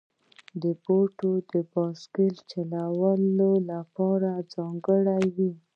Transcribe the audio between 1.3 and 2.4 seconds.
د بایسکل